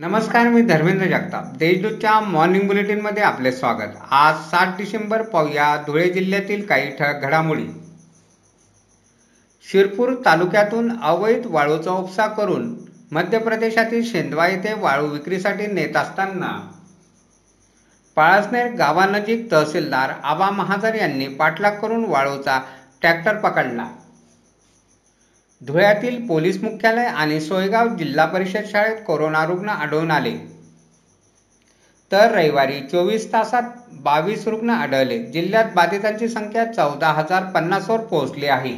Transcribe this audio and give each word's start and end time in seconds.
नमस्कार 0.00 0.48
मी 0.48 0.60
धर्मेंद्र 0.62 1.06
जगताप. 1.06 1.46
देशदूतच्या 1.58 2.12
मॉर्निंग 2.20 2.66
बुलेटिनमध्ये 2.66 3.22
आपले 3.22 3.50
स्वागत. 3.52 3.96
आज 4.10 4.36
सात 4.50 4.76
डिसेंबर 4.78 5.22
पाहूया 5.22 5.64
धुळे 5.86 6.08
जिल्ह्यातील 6.10 6.64
काही 6.66 6.90
ठळक 6.96 7.22
घडामोडी. 7.22 7.66
शिरपूर 9.66 10.14
तालुक्यातून 10.24 10.90
अवैध 11.02 11.46
वाळूचा 11.46 11.90
उपसा 11.90 12.26
करून 12.26 12.74
मध्य 13.12 13.38
प्रदेशातील 13.38 14.04
शेंदवा 14.04 14.46
येथे 14.48 14.72
वाळू 14.80 15.06
विक्रीसाठी 15.06 15.66
नेत 15.66 15.96
असताना 15.96 16.56
पाळसनेर 18.16 18.72
गावानजीक 18.74 19.50
तहसीलदार 19.52 20.12
आबा 20.24 20.50
महाजर 20.50 20.94
यांनी 20.94 21.28
पाठलाग 21.34 21.78
करून 21.78 22.04
वाळूचा 22.04 22.60
ट्रॅक्टर 23.00 23.36
पकडला. 23.36 23.88
धुळ्यातील 25.62 26.26
पोलीस 26.26 26.62
मुख्यालय 26.62 27.06
आणि 27.06 27.40
सोयगाव 27.40 27.88
जिल्हा 27.88 28.26
परिषद 28.26 28.64
शाळेत 28.66 28.96
कोरोना 29.06 29.44
रुग्ण 29.46 29.68
आढळून 29.68 30.10
आले. 30.10 30.36
तर 32.12 32.30
रविवारी 32.30 32.80
चोवीस 32.80 33.32
तासात 33.32 33.62
बावीस 33.92 34.46
रुग्ण 34.48 34.70
आढळले. 34.70 35.18
जिल्ह्यात 35.18 35.64
बाधितांची 35.74 36.28
संख्या 36.28 36.64
चौदा 36.72 37.08
हजार 37.08 37.44
पन्नासवर 37.44 38.00
पोहोचली 38.00 38.46
आहे. 38.46 38.74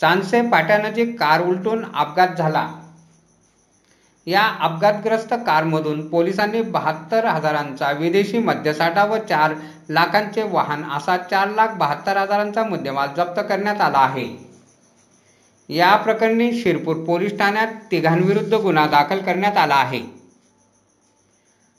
चांदसे 0.00 0.40
पाट्यानजीक 0.42 1.18
कार 1.20 1.40
उलटून 1.40 1.84
अपघात 1.94 2.36
झाला. 2.38 2.68
या 4.26 4.42
अपघातग्रस्त 4.60 5.34
कारमधून 5.46 6.08
पोलिसांनी 6.08 6.62
बहात्तर 6.62 7.24
हजारांचा 7.24 7.90
विदेशी 7.90 8.38
मद्यसाठा 8.38 9.04
व 9.04 9.16
चार 9.18 9.54
लाखांचे 9.88 10.42
वाहन 10.42 10.84
असा 10.90 11.16
चार 11.16 11.48
लाख 11.48 11.68
बहात्तर 11.68 12.16
हजारांचा 12.16 12.64
मुद्देमाल 12.64 13.08
जप्त 13.16 13.40
करण्यात 13.48 13.80
आला 13.80 13.98
आहे. 13.98 14.53
या 15.68 15.96
प्रकरणी 15.96 16.62
शिरपूर 16.62 16.96
पोलीस 16.96 17.38
ठाण्यात 17.38 17.66
तिघांविरुद्ध 17.90 18.54
गुन्हा 18.54 18.86
दाखल 18.86 19.18
करण्यात 19.18 19.56
आला 19.56 19.74
आहे. 19.74 20.00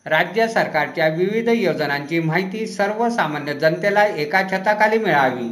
राज्य 0.05 0.47
सरकारच्या 0.47 1.07
विविध 1.07 1.49
योजनांची 1.49 2.19
माहिती 2.19 2.67
सर्वसामान्य 2.67 3.53
जनतेला 3.53 4.05
एका 4.05 4.43
छताखाली 4.43 4.97
मिळावी. 4.97 5.49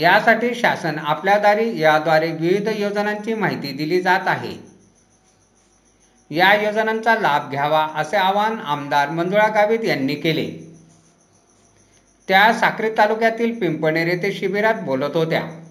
यासाठी 0.00 0.54
शासन 0.54 0.98
आपल्या 0.98 1.38
दारी 1.38 1.80
याद्वारे 1.80 2.32
विविध 2.32 2.68
योजनांची 2.76 3.34
माहिती 3.34 3.72
दिली 3.72 4.00
जात 4.00 4.20
आहे. 4.26 4.72
या 6.30 6.62
योजनांचा 6.62 7.14
लाभ 7.14 7.50
घ्यावा 7.50 7.88
असे 7.94 8.16
आवाहन 8.16 8.58
आमदार 8.58 9.10
मंजुळा 9.10 9.48
गावित 9.48 9.84
यांनी 9.84 10.14
केले. 10.14 10.72
त्या 12.28 12.52
साक्री 12.52 12.90
तालुक्यातील 12.90 13.58
पिंपणेर 13.58 14.06
येथे 14.06 14.32
शिबिरात 14.32 14.74
बोलत 14.74 15.16
होत्या. 15.16 15.61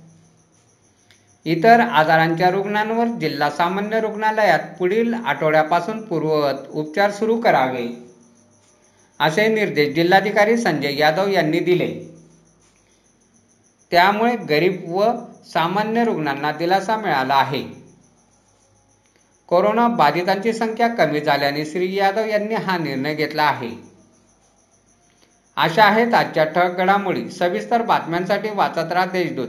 इतर 1.45 1.79
आजारांच्या 1.79 2.49
रुग्णांवर 2.49 3.05
जिल्हा 3.19 3.49
सामान्य 3.49 3.99
रुग्णालयात 3.99 4.59
पुढील 4.79 5.13
आठवड्यापासून 5.13 6.01
पूर्ववत 6.01 6.67
उपचार 6.69 7.11
सुरू 7.11 7.39
करावे 7.41 7.87
असे 9.19 9.47
निर्देश 9.47 9.93
जिल्हाधिकारी 9.95 10.57
संजय 10.57 10.97
यादव 10.97 11.27
यांनी 11.27 11.59
दिले. 11.59 11.87
त्यामुळे 13.91 14.35
गरीब 14.35 14.81
व 14.87 15.11
सामान्य 15.53 16.03
रुग्णांना 16.03 16.51
दिलासा 16.51 16.97
मिळाला 16.97 17.35
आहे. 17.35 17.63
कोरोना 19.47 19.87
बाधितांची 19.87 20.53
संख्या 20.53 20.87
कमी 20.87 21.19
झाल्याने 21.19 21.65
श्री 21.65 21.95
यादव 21.95 22.25
यांनी 22.25 22.55
हा 22.55 22.77
निर्णय 22.77 23.15
घेतला 23.15 23.43
आहे. 23.43 23.71
अशा 25.55 25.83
आहेत 25.83 26.13
आजच्या 26.13 26.43
ठळक 26.43 26.77
घडामोडी 26.77 27.29
सविस्तर 27.29 27.81
बातम्यांसाठी 27.81 28.49
वाचत 28.49 28.91
राहा 28.91 29.05
देशदूत. 29.05 29.47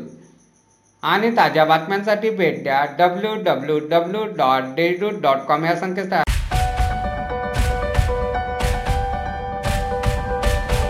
आणि 1.02 1.30
ताज्या 1.36 1.64
बातम्यांसाठी 1.64 2.30
भेट 2.30 2.62
द्या 2.62 2.84
W 2.98 3.34
W 3.44 3.78
W 3.88 4.24
dot 4.36 4.74
dedu 4.76 5.08
dot 5.22 5.38
com 5.48 5.64
या 5.64 5.74
संकेतस्थळाला 5.76 6.31